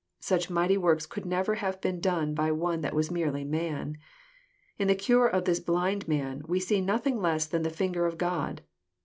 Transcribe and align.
Such 0.21 0.49
mighty 0.49 0.79
works 0.79 1.05
could 1.05 1.27
never 1.27 1.53
have 1.53 1.79
been 1.79 1.99
done 1.99 2.33
by 2.33 2.51
one 2.51 2.81
that 2.81 2.95
was 2.95 3.11
merely 3.11 3.43
man. 3.43 3.99
In 4.79 4.87
the 4.87 4.95
cure 4.95 5.27
of 5.27 5.45
this 5.45 5.59
blind 5.59 6.07
man 6.07 6.41
we 6.47 6.59
see 6.59 6.81
nothing 6.81 7.21
less 7.21 7.45
than 7.45 7.61
the 7.61 7.69
finger 7.69 8.07
of 8.07 8.17
God. 8.17 8.63